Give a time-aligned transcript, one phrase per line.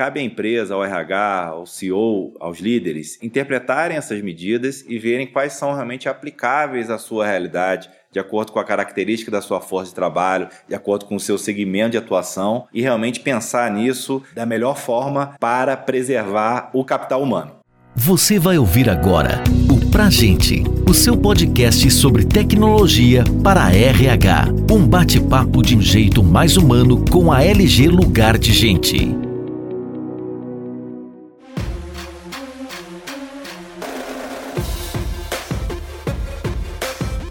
[0.00, 5.52] cabe à empresa, ao RH, ao CEO, aos líderes interpretarem essas medidas e verem quais
[5.52, 9.94] são realmente aplicáveis à sua realidade, de acordo com a característica da sua força de
[9.94, 14.78] trabalho, de acordo com o seu segmento de atuação e realmente pensar nisso da melhor
[14.78, 17.56] forma para preservar o capital humano.
[17.94, 24.46] Você vai ouvir agora o Pra Gente, o seu podcast sobre tecnologia para a RH.
[24.70, 29.19] Um bate-papo de um jeito mais humano com a LG Lugar de Gente.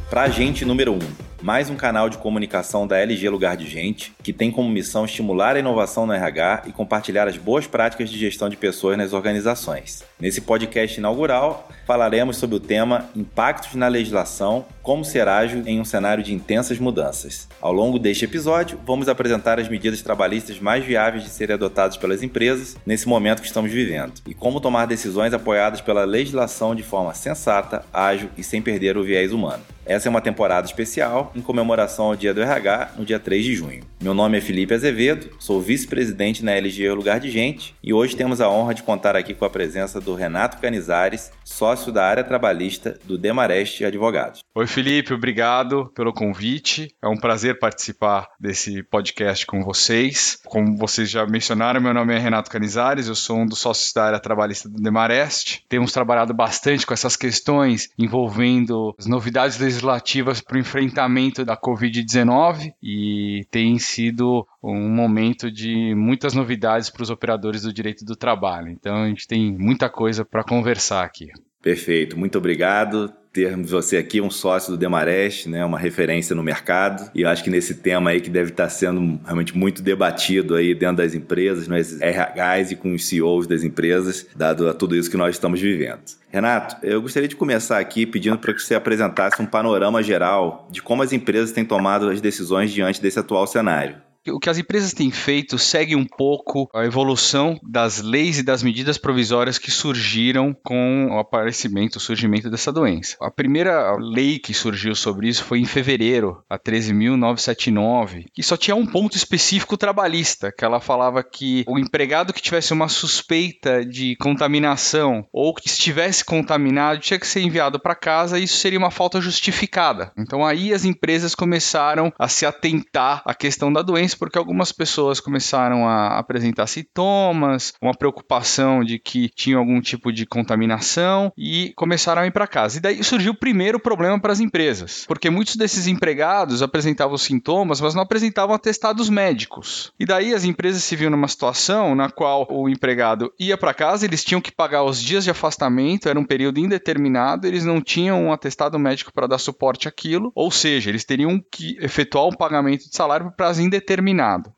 [0.09, 0.95] Pra Gente número 1.
[0.95, 5.05] Um mais um canal de comunicação da LG Lugar de Gente, que tem como missão
[5.05, 9.13] estimular a inovação no RH e compartilhar as boas práticas de gestão de pessoas nas
[9.13, 10.03] organizações.
[10.19, 15.85] Nesse podcast inaugural, falaremos sobre o tema Impactos na legislação, como ser ágil em um
[15.85, 17.47] cenário de intensas mudanças.
[17.61, 22.21] Ao longo deste episódio, vamos apresentar as medidas trabalhistas mais viáveis de serem adotadas pelas
[22.21, 27.13] empresas nesse momento que estamos vivendo e como tomar decisões apoiadas pela legislação de forma
[27.13, 29.63] sensata, ágil e sem perder o viés humano.
[29.89, 33.55] Essa é uma temporada especial em comemoração ao Dia do RH, no dia 3 de
[33.55, 33.83] junho.
[34.01, 38.39] Meu nome é Felipe Azevedo, sou vice-presidente na LG Lugar de Gente e hoje temos
[38.39, 42.97] a honra de contar aqui com a presença do Renato Canizares, sócio da área trabalhista
[43.03, 44.39] do Demareste Advogados.
[44.55, 46.95] Oi, Felipe, obrigado pelo convite.
[47.01, 50.39] É um prazer participar desse podcast com vocês.
[50.45, 54.05] Como vocês já mencionaram, meu nome é Renato Canizares, eu sou um dos sócios da
[54.05, 55.65] área trabalhista do Demareste.
[55.67, 62.71] Temos trabalhado bastante com essas questões envolvendo as novidades legislativas para o enfrentamento da Covid-19
[62.81, 68.69] e tem sido um momento de muitas novidades para os operadores do direito do trabalho.
[68.69, 71.27] Então a gente tem muita coisa para conversar aqui.
[71.61, 77.09] Perfeito, muito obrigado termos você aqui um sócio do Demarest, né, uma referência no mercado.
[77.13, 80.73] E eu acho que nesse tema aí que deve estar sendo realmente muito debatido aí
[80.73, 85.09] dentro das empresas, nos RHs e com os CEOs das empresas, dado a tudo isso
[85.09, 85.99] que nós estamos vivendo.
[86.31, 90.81] Renato, eu gostaria de começar aqui pedindo para que você apresentasse um panorama geral de
[90.81, 94.93] como as empresas têm tomado as decisões diante desse atual cenário o que as empresas
[94.93, 100.55] têm feito segue um pouco a evolução das leis e das medidas provisórias que surgiram
[100.63, 103.15] com o aparecimento, o surgimento dessa doença.
[103.21, 108.75] A primeira lei que surgiu sobre isso foi em fevereiro, a 13.979, que só tinha
[108.75, 114.15] um ponto específico trabalhista, que ela falava que o empregado que tivesse uma suspeita de
[114.17, 118.91] contaminação ou que estivesse contaminado tinha que ser enviado para casa e isso seria uma
[118.91, 120.11] falta justificada.
[120.17, 125.19] Então aí as empresas começaram a se atentar à questão da doença porque algumas pessoas
[125.19, 132.21] começaram a apresentar sintomas, uma preocupação de que tinham algum tipo de contaminação e começaram
[132.21, 132.77] a ir para casa.
[132.77, 137.79] E daí surgiu o primeiro problema para as empresas, porque muitos desses empregados apresentavam sintomas,
[137.79, 139.93] mas não apresentavam atestados médicos.
[139.99, 144.05] E daí as empresas se viam numa situação na qual o empregado ia para casa,
[144.05, 148.25] eles tinham que pagar os dias de afastamento, era um período indeterminado, eles não tinham
[148.25, 152.89] um atestado médico para dar suporte àquilo, ou seja, eles teriam que efetuar um pagamento
[152.89, 153.98] de salário por prazo indeterminado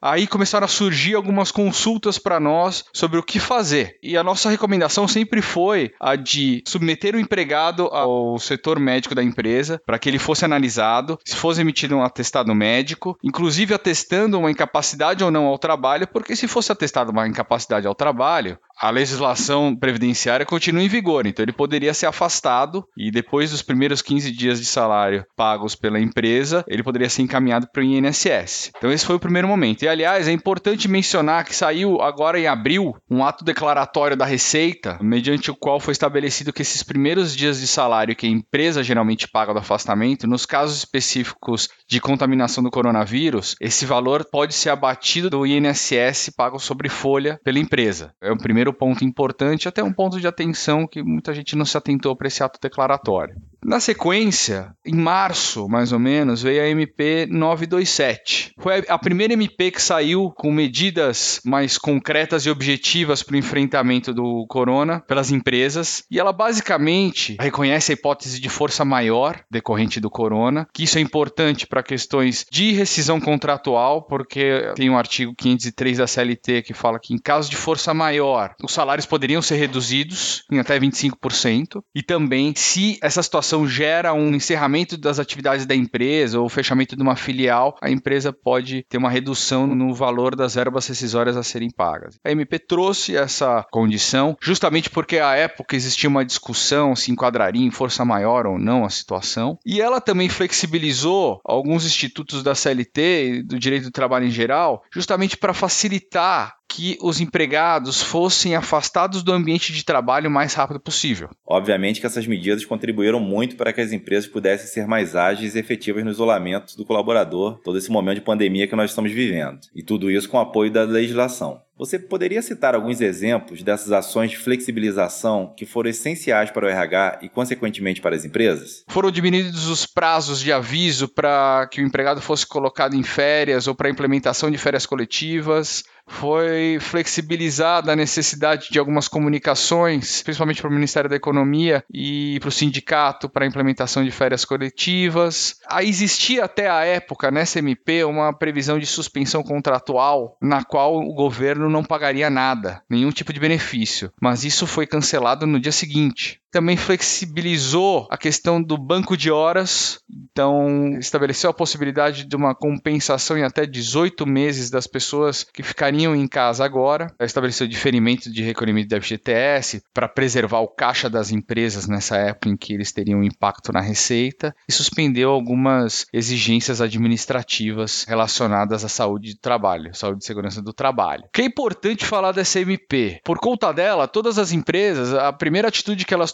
[0.01, 3.97] Aí começaram a surgir algumas consultas para nós sobre o que fazer.
[4.01, 9.23] E a nossa recomendação sempre foi a de submeter o empregado ao setor médico da
[9.23, 14.51] empresa para que ele fosse analisado, se fosse emitido um atestado médico, inclusive atestando uma
[14.51, 19.75] incapacidade ou não ao trabalho, porque se fosse atestado uma incapacidade ao trabalho, a legislação
[19.75, 24.59] previdenciária continua em vigor, então ele poderia ser afastado e depois dos primeiros 15 dias
[24.59, 28.71] de salário pagos pela empresa, ele poderia ser encaminhado para o INSS.
[28.75, 29.83] Então esse foi o primeiro momento.
[29.83, 34.97] E aliás, é importante mencionar que saiu agora em abril um ato declaratório da Receita,
[34.99, 39.27] mediante o qual foi estabelecido que esses primeiros dias de salário que a empresa geralmente
[39.27, 45.29] paga do afastamento, nos casos específicos de contaminação do coronavírus, esse valor pode ser abatido
[45.29, 48.11] do INSS pago sobre folha pela empresa.
[48.21, 51.65] É o primeiro primeiro ponto importante, até um ponto de atenção que muita gente não
[51.65, 53.35] se atentou para esse ato declaratório.
[53.63, 58.53] Na sequência, em março, mais ou menos, veio a MP 927.
[58.57, 64.13] Foi a primeira MP que saiu com medidas mais concretas e objetivas para o enfrentamento
[64.13, 70.09] do corona pelas empresas, e ela basicamente reconhece a hipótese de força maior decorrente do
[70.09, 75.99] corona, que isso é importante para questões de rescisão contratual, porque tem um artigo 503
[75.99, 80.43] da CLT que fala que em caso de força maior, os salários poderiam ser reduzidos
[80.51, 85.75] em até 25%, e também se essa situação situação gera um encerramento das atividades da
[85.75, 90.55] empresa ou fechamento de uma filial, a empresa pode ter uma redução no valor das
[90.55, 92.17] verbas rescisórias a serem pagas.
[92.23, 97.71] A MP trouxe essa condição justamente porque à época existia uma discussão se enquadraria em
[97.71, 103.43] força maior ou não a situação, e ela também flexibilizou alguns institutos da CLT e
[103.43, 109.33] do direito do trabalho em geral, justamente para facilitar que os empregados fossem afastados do
[109.33, 111.29] ambiente de trabalho o mais rápido possível.
[111.45, 115.59] Obviamente que essas medidas contribuíram muito para que as empresas pudessem ser mais ágeis e
[115.59, 119.59] efetivas no isolamento do colaborador, todo esse momento de pandemia que nós estamos vivendo.
[119.75, 121.61] E tudo isso com o apoio da legislação.
[121.77, 127.19] Você poderia citar alguns exemplos dessas ações de flexibilização que foram essenciais para o RH
[127.23, 128.83] e, consequentemente, para as empresas?
[128.87, 133.73] Foram diminuídos os prazos de aviso para que o empregado fosse colocado em férias ou
[133.73, 140.69] para a implementação de férias coletivas foi flexibilizada a necessidade de algumas comunicações, principalmente para
[140.69, 145.55] o Ministério da Economia e para o sindicato, para a implementação de férias coletivas.
[145.81, 151.69] Existia até a época, nessa MP, uma previsão de suspensão contratual, na qual o governo
[151.69, 154.11] não pagaria nada, nenhum tipo de benefício.
[154.21, 159.99] Mas isso foi cancelado no dia seguinte também flexibilizou a questão do banco de horas,
[160.31, 166.15] então estabeleceu a possibilidade de uma compensação em até 18 meses das pessoas que ficariam
[166.15, 171.87] em casa agora, estabeleceu diferimento de recolhimento da FGTS para preservar o caixa das empresas
[171.87, 178.83] nessa época em que eles teriam impacto na receita e suspendeu algumas exigências administrativas relacionadas
[178.83, 181.23] à saúde do trabalho, saúde e segurança do trabalho.
[181.25, 183.21] O que é importante falar dessa MP?
[183.23, 186.31] Por conta dela, todas as empresas, a primeira atitude que elas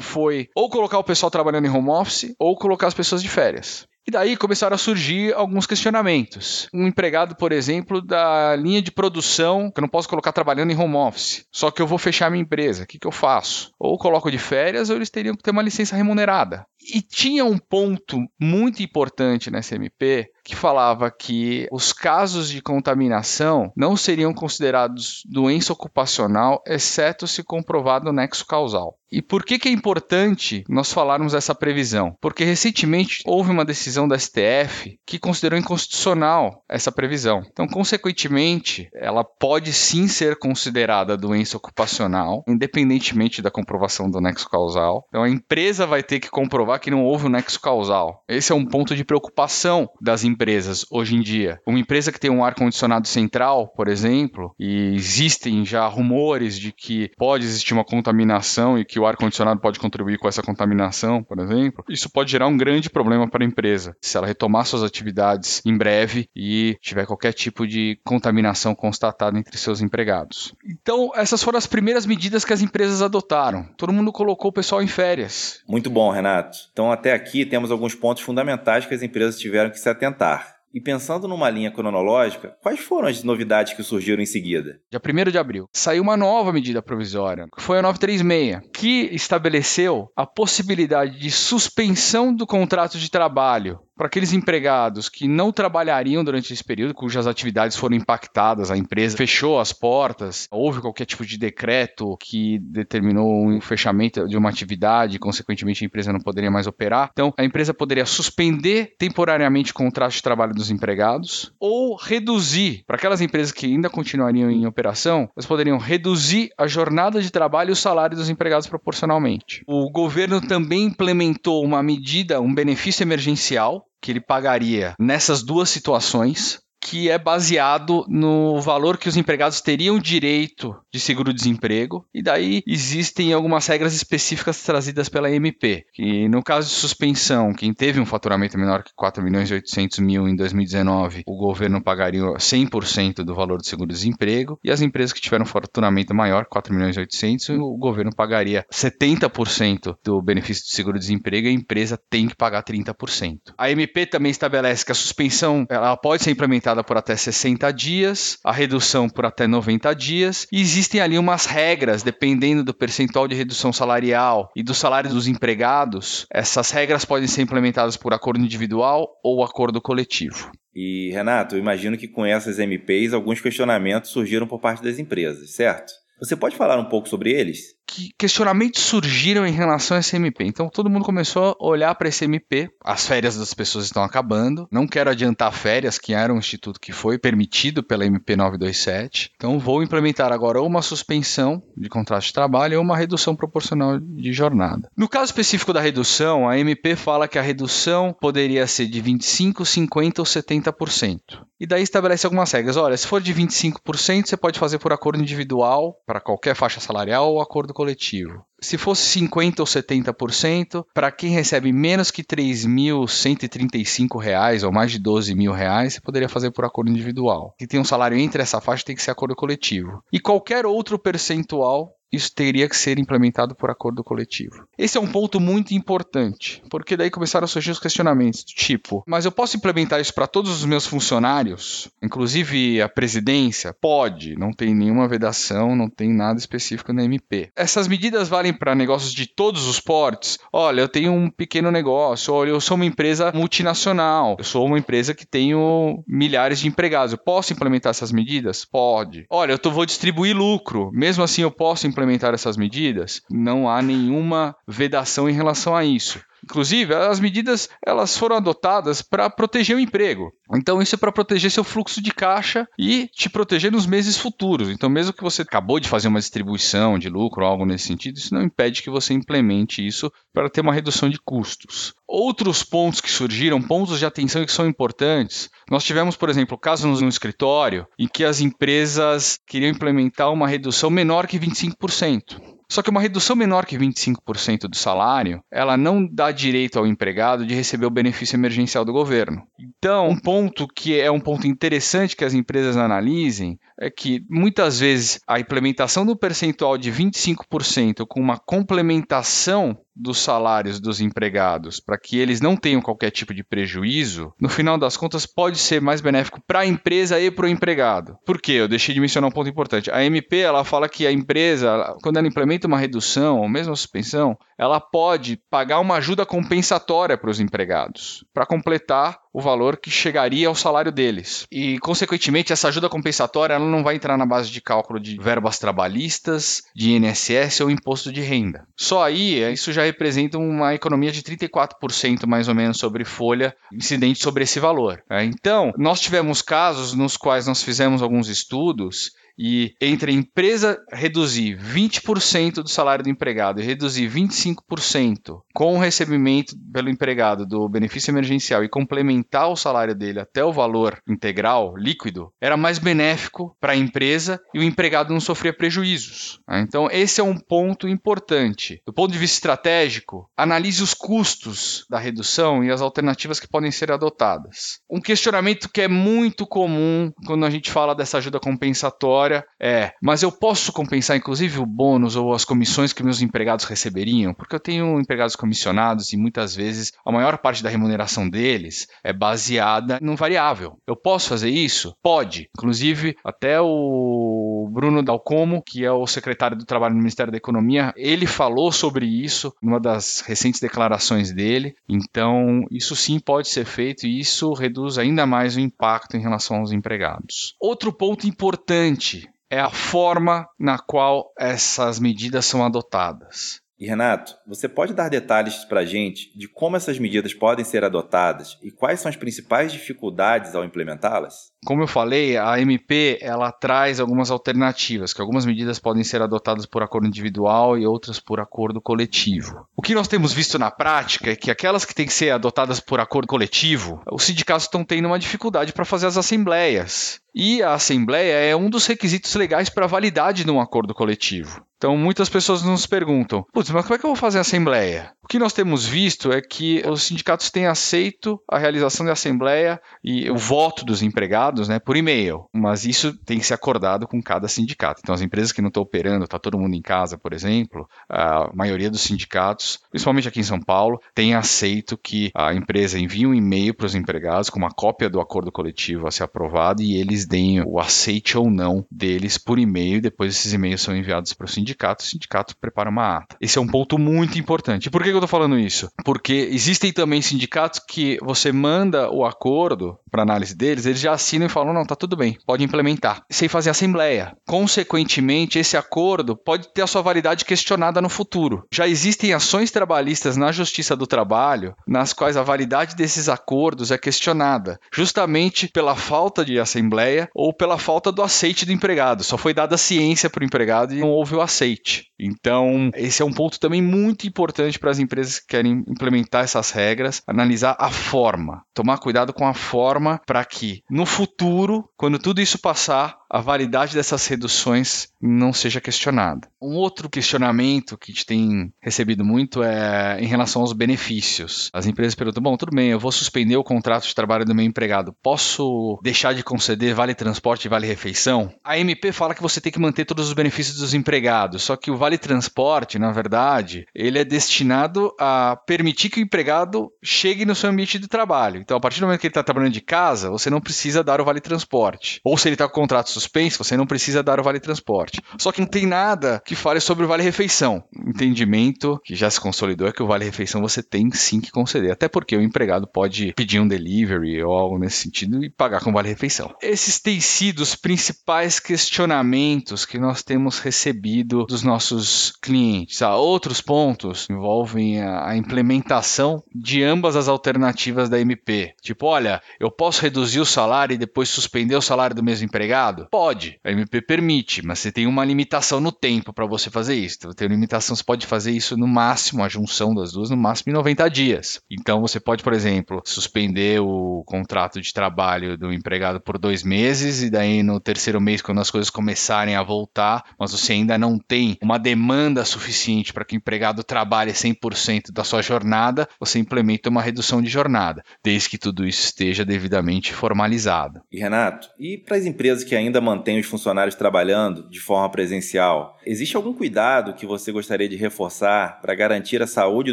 [0.00, 3.88] foi ou colocar o pessoal trabalhando em home office ou colocar as pessoas de férias.
[4.06, 6.68] E daí começaram a surgir alguns questionamentos.
[6.72, 10.76] Um empregado, por exemplo, da linha de produção, que eu não posso colocar trabalhando em
[10.76, 13.70] home office, só que eu vou fechar minha empresa, o que, que eu faço?
[13.78, 16.66] Ou coloco de férias ou eles teriam que ter uma licença remunerada.
[16.92, 23.70] E tinha um ponto muito importante nessa MP que falava que os casos de contaminação
[23.76, 28.96] não seriam considerados doença ocupacional, exceto se comprovado o nexo causal.
[29.12, 32.16] E por que, que é importante nós falarmos essa previsão?
[32.20, 37.42] Porque recentemente houve uma decisão da STF que considerou inconstitucional essa previsão.
[37.50, 45.04] Então, consequentemente, ela pode sim ser considerada doença ocupacional, independentemente da comprovação do nexo causal.
[45.08, 48.22] Então, a empresa vai ter que comprovar que não houve o nexo causal.
[48.28, 51.58] Esse é um ponto de preocupação das empresas hoje em dia.
[51.66, 57.10] Uma empresa que tem um ar-condicionado central, por exemplo, e existem já rumores de que
[57.18, 61.84] pode existir uma contaminação e que o ar-condicionado pode contribuir com essa contaminação, por exemplo,
[61.88, 63.96] isso pode gerar um grande problema para a empresa.
[64.00, 69.56] Se ela retomar suas atividades em breve e tiver qualquer tipo de contaminação constatada entre
[69.56, 70.54] seus empregados.
[70.64, 73.64] Então, essas foram as primeiras medidas que as empresas adotaram.
[73.76, 75.62] Todo mundo colocou o pessoal em férias.
[75.68, 76.58] Muito bom, Renato.
[76.72, 80.59] Então, até aqui temos alguns pontos fundamentais que as empresas tiveram que se atentar.
[80.72, 84.80] E pensando numa linha cronológica, quais foram as novidades que surgiram em seguida?
[84.90, 90.10] Dia 1 de abril, saiu uma nova medida provisória, que foi a 936, que estabeleceu
[90.14, 96.54] a possibilidade de suspensão do contrato de trabalho para aqueles empregados que não trabalhariam durante
[96.54, 101.36] esse período, cujas atividades foram impactadas, a empresa fechou as portas, houve qualquer tipo de
[101.36, 107.10] decreto que determinou um fechamento de uma atividade, consequentemente a empresa não poderia mais operar.
[107.12, 112.96] Então, a empresa poderia suspender temporariamente o contrato de trabalho dos empregados ou reduzir, para
[112.96, 117.72] aquelas empresas que ainda continuariam em operação, elas poderiam reduzir a jornada de trabalho e
[117.72, 119.62] o salário dos empregados proporcionalmente.
[119.66, 126.60] O governo também implementou uma medida, um benefício emergencial que ele pagaria nessas duas situações
[126.80, 133.32] que é baseado no valor que os empregados teriam direito de seguro-desemprego, e daí existem
[133.32, 138.58] algumas regras específicas trazidas pela MP, que no caso de suspensão, quem teve um faturamento
[138.58, 143.58] menor que 4 milhões e 800 mil em 2019, o governo pagaria 100% do valor
[143.58, 147.76] do seguro-desemprego, e as empresas que tiveram um faturamento maior, 4 milhões e 800, o
[147.76, 153.38] governo pagaria 70% do benefício de seguro-desemprego e a empresa tem que pagar 30%.
[153.58, 158.38] A MP também estabelece que a suspensão ela pode ser implementada por até 60 dias,
[158.44, 163.34] a redução por até 90 dias, e existem ali umas regras, dependendo do percentual de
[163.34, 169.08] redução salarial e do salário dos empregados, essas regras podem ser implementadas por acordo individual
[169.22, 170.50] ou acordo coletivo.
[170.74, 175.92] E, Renato, imagino que com essas MPs alguns questionamentos surgiram por parte das empresas, certo?
[176.20, 177.74] Você pode falar um pouco sobre eles?
[177.90, 180.44] Que questionamentos surgiram em relação a SMP.
[180.44, 182.70] Então todo mundo começou a olhar para esse MP.
[182.84, 184.68] As férias das pessoas estão acabando.
[184.70, 189.32] Não quero adiantar férias, que era um instituto que foi permitido pela MP 927.
[189.34, 194.32] Então vou implementar agora uma suspensão de contrato de trabalho ou uma redução proporcional de
[194.32, 194.88] jornada.
[194.96, 199.66] No caso específico da redução, a MP fala que a redução poderia ser de 25,
[199.66, 201.20] 50 ou 70%.
[201.58, 202.76] E daí estabelece algumas regras.
[202.76, 207.32] Olha, se for de 25%, você pode fazer por acordo individual para qualquer faixa salarial
[207.32, 208.44] ou acordo coletivo.
[208.60, 214.98] Se fosse 50% ou 70%, para quem recebe menos que R$ 3.135 ou mais de
[214.98, 217.54] 12 mil reais, você poderia fazer por acordo individual.
[217.58, 220.04] Quem tem um salário entre essa faixa tem que ser acordo coletivo.
[220.12, 224.66] E qualquer outro percentual isso teria que ser implementado por acordo coletivo.
[224.76, 229.04] Esse é um ponto muito importante, porque daí começaram a surgir os questionamentos do tipo:
[229.06, 233.74] mas eu posso implementar isso para todos os meus funcionários, inclusive a presidência?
[233.80, 237.50] Pode, não tem nenhuma vedação, não tem nada específico na MP.
[237.56, 240.38] Essas medidas valem para negócios de todos os portes?
[240.52, 244.78] Olha, eu tenho um pequeno negócio, olha, eu sou uma empresa multinacional, eu sou uma
[244.78, 247.12] empresa que tenho milhares de empregados.
[247.12, 248.64] Eu posso implementar essas medidas?
[248.64, 249.26] Pode.
[249.30, 253.68] Olha, eu tô, vou distribuir lucro, mesmo assim eu posso implementar implementar essas medidas, não
[253.68, 256.20] há nenhuma vedação em relação a isso.
[256.44, 260.32] Inclusive, as medidas elas foram adotadas para proteger o emprego.
[260.54, 264.68] Então, isso é para proteger seu fluxo de caixa e te proteger nos meses futuros.
[264.68, 268.34] Então, mesmo que você acabou de fazer uma distribuição de lucro algo nesse sentido, isso
[268.34, 271.94] não impede que você implemente isso para ter uma redução de custos.
[272.06, 275.48] Outros pontos que surgiram, pontos de atenção que são importantes.
[275.70, 280.90] Nós tivemos, por exemplo, casos no escritório em que as empresas queriam implementar uma redução
[280.90, 282.59] menor que 25%.
[282.70, 287.44] Só que uma redução menor que 25% do salário, ela não dá direito ao empregado
[287.44, 289.42] de receber o benefício emergencial do governo.
[289.58, 294.78] Então, um ponto que é um ponto interessante que as empresas analisem é que muitas
[294.78, 301.98] vezes a implementação do percentual de 25% com uma complementação dos salários dos empregados para
[301.98, 306.00] que eles não tenham qualquer tipo de prejuízo, no final das contas pode ser mais
[306.00, 308.16] benéfico para a empresa e para o empregado.
[308.24, 308.52] Por quê?
[308.52, 309.90] Eu deixei de mencionar um ponto importante.
[309.90, 314.36] A MP ela fala que a empresa, quando ela implementa uma redução ou mesmo suspensão,
[314.58, 320.48] ela pode pagar uma ajuda compensatória para os empregados, para completar o valor que chegaria
[320.48, 321.46] ao salário deles.
[321.50, 325.58] E, consequentemente, essa ajuda compensatória ela não vai entrar na base de cálculo de verbas
[325.58, 328.66] trabalhistas, de INSS ou imposto de renda.
[328.76, 334.20] Só aí, isso já representa uma economia de 34% mais ou menos sobre folha incidente
[334.20, 335.02] sobre esse valor.
[335.08, 335.24] Né?
[335.24, 341.56] Então, nós tivemos casos nos quais nós fizemos alguns estudos e entre a empresa reduzir
[341.56, 348.10] 20% do salário do empregado e reduzir 25% com o recebimento pelo empregado do benefício
[348.10, 353.72] emergencial e complementar o salário dele até o valor integral, líquido, era mais benéfico para
[353.72, 356.38] a empresa e o empregado não sofria prejuízos.
[356.46, 356.60] Né?
[356.60, 358.82] Então, esse é um ponto importante.
[358.86, 363.70] Do ponto de vista estratégico, analise os custos da redução e as alternativas que podem
[363.70, 364.80] ser adotadas.
[364.90, 369.92] Um questionamento que é muito comum quando a gente fala dessa ajuda compensatória história é:
[370.02, 374.34] mas eu posso compensar inclusive o bônus ou as comissões que meus empregados receberiam?
[374.34, 379.12] Porque eu tenho empregados comissionados e muitas vezes a maior parte da remuneração deles é
[379.12, 380.78] baseada num variável.
[380.86, 381.94] Eu posso fazer isso?
[382.02, 382.48] Pode.
[382.56, 387.92] Inclusive, até o Bruno Dalcomo, que é o secretário do Trabalho no Ministério da Economia,
[387.96, 391.74] ele falou sobre isso numa das recentes declarações dele.
[391.88, 396.58] Então, isso sim pode ser feito e isso reduz ainda mais o impacto em relação
[396.58, 397.54] aos empregados.
[397.60, 399.19] Outro ponto importante
[399.50, 403.60] é a forma na qual essas medidas são adotadas.
[403.80, 407.82] E Renato, você pode dar detalhes para a gente de como essas medidas podem ser
[407.82, 411.50] adotadas e quais são as principais dificuldades ao implementá-las?
[411.64, 416.66] Como eu falei, a MP ela traz algumas alternativas, que algumas medidas podem ser adotadas
[416.66, 419.66] por acordo individual e outras por acordo coletivo.
[419.74, 422.80] O que nós temos visto na prática é que aquelas que têm que ser adotadas
[422.80, 427.18] por acordo coletivo, os sindicatos estão tendo uma dificuldade para fazer as assembleias.
[427.34, 431.64] E a assembleia é um dos requisitos legais para a validade de um acordo coletivo.
[431.80, 435.12] Então muitas pessoas nos perguntam: putz, mas como é que eu vou fazer a assembleia?
[435.24, 439.80] O que nós temos visto é que os sindicatos têm aceito a realização da assembleia
[440.04, 444.20] e o voto dos empregados né, por e-mail, mas isso tem que ser acordado com
[444.20, 445.00] cada sindicato.
[445.02, 448.50] Então as empresas que não estão operando, está todo mundo em casa, por exemplo, a
[448.52, 453.34] maioria dos sindicatos, principalmente aqui em São Paulo, tem aceito que a empresa envie um
[453.34, 457.19] e-mail para os empregados com uma cópia do acordo coletivo a ser aprovado e eles
[457.26, 461.48] deem o aceite ou não deles por e-mail depois esses e-mails são enviados para o
[461.48, 463.36] sindicato sindicato, o sindicato prepara uma ata.
[463.40, 464.86] Esse é um ponto muito importante.
[464.86, 465.90] E por que eu estou falando isso?
[466.04, 471.46] Porque existem também sindicatos que você manda o acordo para análise deles, eles já assinam
[471.46, 474.36] e falam: não, tá tudo bem, pode implementar, sem fazer assembleia.
[474.46, 478.64] Consequentemente, esse acordo pode ter a sua validade questionada no futuro.
[478.72, 483.98] Já existem ações trabalhistas na Justiça do Trabalho nas quais a validade desses acordos é
[483.98, 489.24] questionada, justamente pela falta de assembleia ou pela falta do aceite do empregado.
[489.24, 492.06] Só foi dada ciência para o empregado e não houve o aceite.
[492.18, 496.70] Então, esse é um ponto também muito importante para as empresas que querem implementar essas
[496.70, 502.40] regras, analisar a forma, tomar cuidado com a forma para que no futuro, quando tudo
[502.40, 506.48] isso passar, a validade dessas reduções não seja questionada.
[506.60, 511.70] Um outro questionamento que a gente tem recebido muito é em relação aos benefícios.
[511.72, 514.64] As empresas perguntam: bom, tudo bem, eu vou suspender o contrato de trabalho do meu
[514.64, 518.52] empregado, posso deixar de conceder vale transporte e vale refeição?
[518.64, 521.90] A MP fala que você tem que manter todos os benefícios dos empregados, só que
[521.90, 527.54] o vale transporte, na verdade, ele é destinado a permitir que o empregado chegue no
[527.54, 528.58] seu ambiente de trabalho.
[528.60, 531.20] Então, a partir do momento que ele está trabalhando de casa, você não precisa dar
[531.20, 532.20] o vale transporte.
[532.24, 535.20] Ou se ele está com o contrato suspenso, você não precisa dar o vale transporte.
[535.38, 537.84] Só que não tem nada que fale sobre o vale refeição.
[537.94, 541.92] Entendimento que já se consolidou é que o vale refeição você tem sim que conceder,
[541.92, 545.92] até porque o empregado pode pedir um delivery ou algo nesse sentido e pagar com
[545.92, 546.54] vale refeição.
[546.62, 553.02] Esses têm sido os principais questionamentos que nós temos recebido dos nossos clientes.
[553.02, 558.74] Há outros pontos envolvem a implementação de ambas as alternativas da MP.
[558.82, 563.08] Tipo, olha, eu posso reduzir o salário e depois suspender o salário do mesmo empregado?
[563.10, 567.16] Pode, a MP permite, mas você tem uma limitação no tempo para você fazer isso.
[567.18, 570.70] Então, tem limitação, você pode fazer isso no máximo, a junção das duas, no máximo
[570.70, 571.60] em 90 dias.
[571.68, 577.22] Então, você pode, por exemplo, suspender o contrato de trabalho do empregado por dois meses
[577.22, 581.18] e daí no terceiro mês, quando as coisas começarem a voltar, mas você ainda não
[581.18, 586.88] tem uma demanda suficiente para que o empregado trabalhe 100% da sua jornada, você implementa
[586.88, 591.00] uma redução de jornada, desde que tudo isso esteja devidamente formalizado.
[591.10, 595.98] E Renato, e para as empresas que ainda mantêm os funcionários trabalhando de forma presencial,
[596.06, 599.92] existe algum cuidado que você gostaria de reforçar para garantir a saúde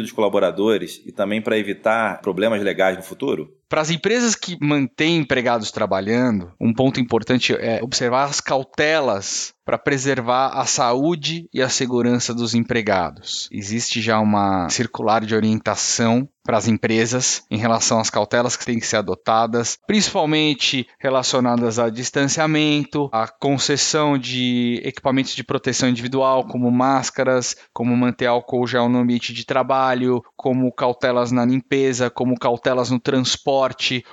[0.00, 3.57] dos colaboradores e também para evitar problemas legais no futuro?
[3.68, 9.76] Para as empresas que mantêm empregados trabalhando, um ponto importante é observar as cautelas para
[9.76, 13.50] preservar a saúde e a segurança dos empregados.
[13.52, 18.78] Existe já uma circular de orientação para as empresas em relação às cautelas que têm
[18.80, 26.70] que ser adotadas, principalmente relacionadas a distanciamento, a concessão de equipamentos de proteção individual, como
[26.70, 32.88] máscaras, como manter álcool gel no ambiente de trabalho, como cautelas na limpeza, como cautelas
[32.88, 33.57] no transporte,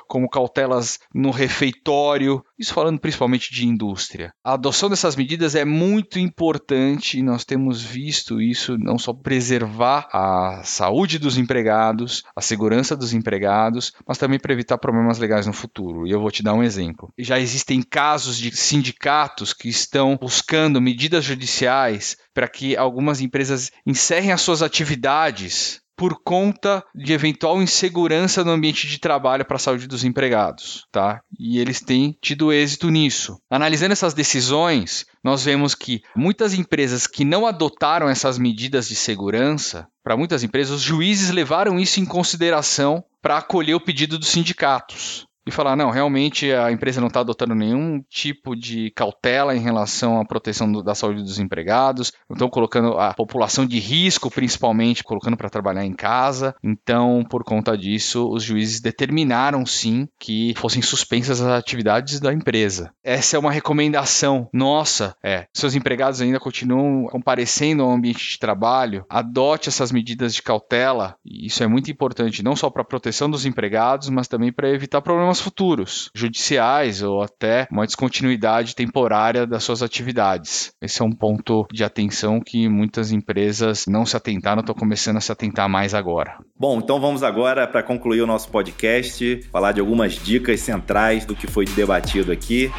[0.07, 2.43] como cautelas no refeitório.
[2.57, 4.31] Isso falando principalmente de indústria.
[4.43, 10.07] A adoção dessas medidas é muito importante e nós temos visto isso não só preservar
[10.11, 15.53] a saúde dos empregados, a segurança dos empregados, mas também para evitar problemas legais no
[15.53, 16.07] futuro.
[16.07, 17.11] E eu vou te dar um exemplo.
[17.17, 24.31] Já existem casos de sindicatos que estão buscando medidas judiciais para que algumas empresas encerrem
[24.31, 29.87] as suas atividades por conta de eventual insegurança no ambiente de trabalho para a saúde
[29.87, 31.21] dos empregados, tá?
[31.39, 33.39] E eles têm tido êxito nisso.
[33.49, 39.87] Analisando essas decisões, nós vemos que muitas empresas que não adotaram essas medidas de segurança,
[40.03, 45.24] para muitas empresas, os juízes levaram isso em consideração para acolher o pedido dos sindicatos
[45.45, 50.19] e falar, não, realmente a empresa não está adotando nenhum tipo de cautela em relação
[50.19, 55.37] à proteção do, da saúde dos empregados, estão colocando a população de risco, principalmente, colocando
[55.37, 56.55] para trabalhar em casa.
[56.63, 62.91] Então, por conta disso, os juízes determinaram sim que fossem suspensas as atividades da empresa.
[63.03, 69.05] Essa é uma recomendação nossa, é, seus empregados ainda continuam comparecendo ao ambiente de trabalho,
[69.09, 73.45] adote essas medidas de cautela, isso é muito importante, não só para a proteção dos
[73.45, 79.63] empregados, mas também para evitar problemas problemas futuros, judiciais ou até uma descontinuidade temporária das
[79.63, 80.71] suas atividades.
[80.81, 85.21] Esse é um ponto de atenção que muitas empresas não se atentaram, estão começando a
[85.21, 86.37] se atentar mais agora.
[86.57, 91.35] Bom, então vamos agora para concluir o nosso podcast, falar de algumas dicas centrais do
[91.35, 92.71] que foi debatido aqui.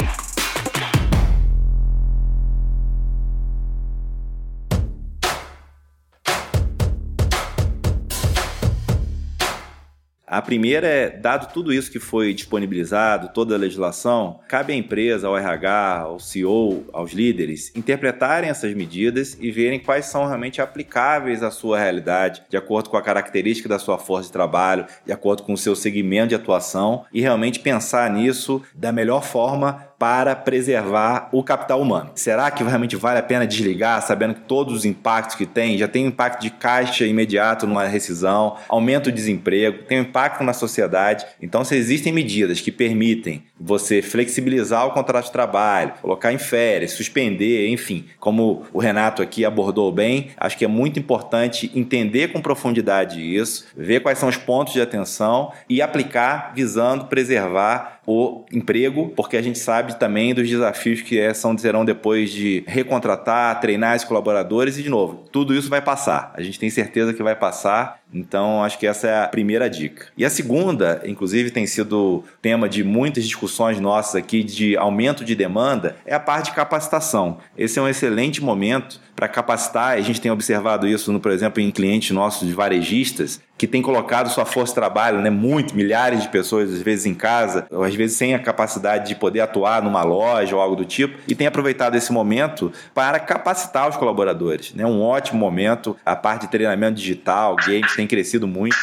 [10.27, 15.29] A primeira é, dado tudo isso que foi disponibilizado, toda a legislação, cabe à empresa,
[15.29, 21.45] ao RH, ao CEO, aos líderes, interpretarem essas medidas e verem quais são realmente aplicáveis
[21.45, 25.45] à sua realidade, de acordo com a característica da sua força de trabalho, de acordo
[25.45, 31.29] com o seu segmento de atuação e realmente pensar nisso da melhor forma para preservar
[31.33, 32.11] o capital humano.
[32.15, 35.89] Será que realmente vale a pena desligar, sabendo que todos os impactos que tem, já
[35.89, 41.25] tem impacto de caixa imediato numa rescisão, aumento do desemprego, tem um impacto na sociedade.
[41.41, 46.93] Então, se existem medidas que permitem você flexibilizar o contrato de trabalho, colocar em férias,
[46.93, 52.41] suspender, enfim, como o Renato aqui abordou bem, acho que é muito importante entender com
[52.41, 59.13] profundidade isso, ver quais são os pontos de atenção e aplicar visando preservar o emprego,
[59.17, 63.97] porque a gente sabe também dos desafios que é, são serão depois de recontratar, treinar
[63.97, 66.33] os colaboradores e de novo, tudo isso vai passar.
[66.35, 68.01] A gente tem certeza que vai passar.
[68.15, 70.07] Então, acho que essa é a primeira dica.
[70.17, 75.35] E a segunda, inclusive, tem sido tema de muitas discussões nossas aqui de aumento de
[75.35, 77.39] demanda, é a parte de capacitação.
[77.59, 79.97] Esse é um excelente momento para capacitar.
[79.97, 83.81] A gente tem observado isso, no, por exemplo, em clientes nossos de varejistas, que tem
[83.81, 87.83] colocado sua força de trabalho, né, muito, milhares de pessoas, às vezes em casa, ou
[87.83, 91.35] às vezes sem a capacidade de poder atuar numa loja ou algo do tipo, e
[91.35, 94.73] tem aproveitado esse momento para capacitar os colaboradores.
[94.75, 98.77] Né, um ótimo momento, a parte de treinamento digital, games tem crescido muito.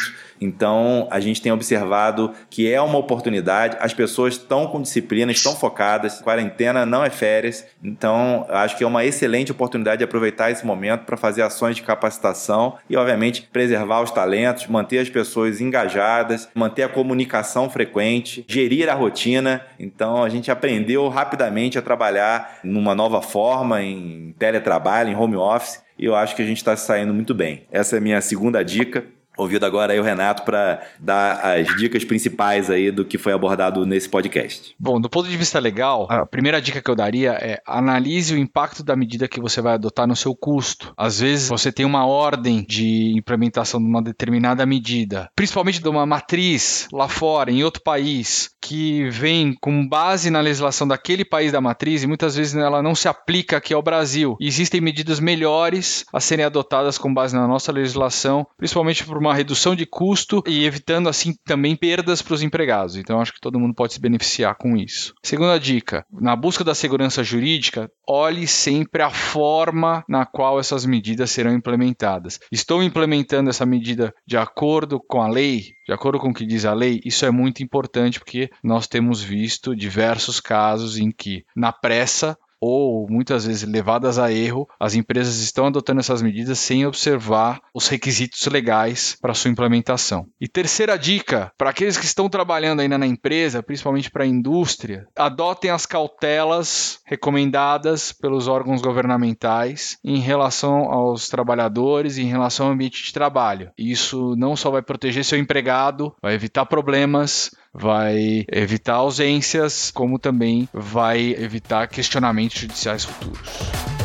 [0.43, 5.55] Então, a gente tem observado que é uma oportunidade, as pessoas estão com disciplina, estão
[5.55, 10.65] focadas, quarentena não é férias, então acho que é uma excelente oportunidade de aproveitar esse
[10.65, 16.49] momento para fazer ações de capacitação e, obviamente, preservar os talentos, manter as pessoas engajadas,
[16.54, 19.65] manter a comunicação frequente, gerir a rotina.
[19.80, 25.82] Então, a gente aprendeu rapidamente a trabalhar numa nova forma, em teletrabalho, em home office,
[25.97, 27.65] e eu acho que a gente está saindo muito bem.
[27.71, 29.06] Essa é a minha segunda dica.
[29.38, 33.86] Ouvido agora aí o Renato para dar as dicas principais aí do que foi abordado
[33.86, 34.76] nesse podcast.
[34.80, 38.38] Bom, do ponto de vista legal, a primeira dica que eu daria é analise o
[38.38, 40.93] impacto da medida que você vai adotar no seu custo.
[40.96, 46.06] Às vezes você tem uma ordem de implementação de uma determinada medida, principalmente de uma
[46.06, 51.60] matriz lá fora, em outro país, que vem com base na legislação daquele país da
[51.60, 54.38] matriz e muitas vezes ela não se aplica aqui ao Brasil.
[54.39, 59.75] Existem medidas melhores a serem adotadas com base na nossa legislação, principalmente por uma redução
[59.75, 62.95] de custo e evitando assim também perdas para os empregados.
[62.95, 65.13] Então acho que todo mundo pode se beneficiar com isso.
[65.23, 71.31] Segunda dica: na busca da segurança jurídica, olhe sempre a forma na qual essas medidas
[71.31, 72.39] serão implementadas.
[72.51, 75.73] Estou implementando essa medida de acordo com a lei?
[75.86, 79.21] De acordo com o que diz a lei, isso é muito importante porque nós temos
[79.21, 85.39] visto diversos casos em que, na pressa, ou muitas vezes levadas a erro, as empresas
[85.39, 90.28] estão adotando essas medidas sem observar os requisitos legais para sua implementação.
[90.39, 95.06] E terceira dica, para aqueles que estão trabalhando ainda na empresa, principalmente para a indústria,
[95.13, 103.04] adotem as cautelas recomendadas pelos órgãos governamentais em relação aos trabalhadores em relação ao ambiente
[103.04, 103.71] de trabalho.
[103.78, 110.69] Isso não só vai proteger seu empregado, vai evitar problemas, vai evitar ausências, como também
[110.71, 114.02] vai evitar questionamentos judiciais futuros.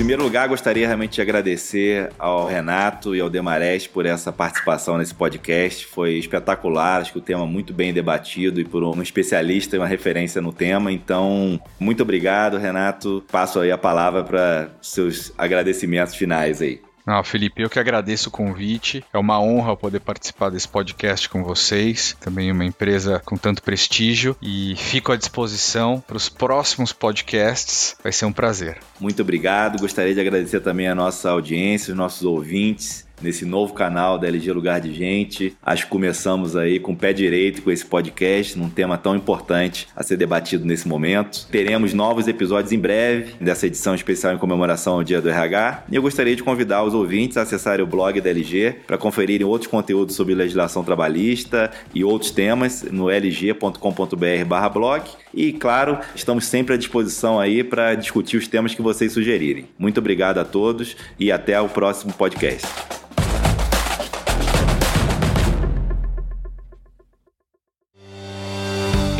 [0.00, 5.14] Primeiro lugar, gostaria realmente de agradecer ao Renato e ao Demarest por essa participação nesse
[5.14, 5.84] podcast.
[5.84, 9.86] Foi espetacular, acho que o tema muito bem debatido e por um especialista e uma
[9.86, 10.90] referência no tema.
[10.90, 13.22] Então, muito obrigado, Renato.
[13.30, 16.80] Passo aí a palavra para seus agradecimentos finais aí.
[17.06, 19.04] Ah, Felipe, eu que agradeço o convite.
[19.12, 22.16] É uma honra poder participar desse podcast com vocês.
[22.20, 24.36] Também uma empresa com tanto prestígio.
[24.40, 27.96] E fico à disposição para os próximos podcasts.
[28.02, 28.78] Vai ser um prazer.
[28.98, 29.80] Muito obrigado.
[29.80, 34.52] Gostaria de agradecer também a nossa audiência, os nossos ouvintes nesse novo canal da LG
[34.52, 35.56] Lugar de Gente.
[35.62, 39.88] Acho que começamos aí com o pé direito com esse podcast, num tema tão importante
[39.94, 41.46] a ser debatido nesse momento.
[41.50, 45.84] Teremos novos episódios em breve dessa edição especial em comemoração ao Dia do RH.
[45.90, 49.46] E eu gostaria de convidar os ouvintes a acessarem o blog da LG para conferirem
[49.46, 55.02] outros conteúdos sobre legislação trabalhista e outros temas no lg.com.br/blog.
[55.32, 59.66] E claro, estamos sempre à disposição aí para discutir os temas que vocês sugerirem.
[59.78, 62.66] Muito obrigado a todos e até o próximo podcast.